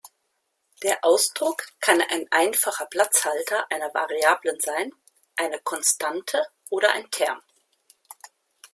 Der 0.81 0.97
Ausdruck 1.03 1.63
kann 1.79 2.01
ein 2.01 2.25
einfacher 2.31 2.87
Platzhalter 2.87 3.67
einer 3.69 3.93
Variablen 3.93 4.59
sein, 4.59 4.91
eine 5.35 5.59
Konstante 5.59 6.41
oder 6.71 6.91
ein 6.93 7.11
Term. 7.11 7.39